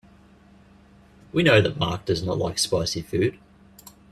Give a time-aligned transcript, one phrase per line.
[1.31, 3.37] We know that Mark does not like spicy food.